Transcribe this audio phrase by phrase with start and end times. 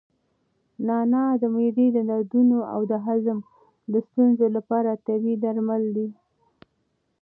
[0.85, 3.37] نعناع د معدې د دردونو او د هضم
[3.91, 6.09] د ستونزو لپاره طبیعي درمل دي.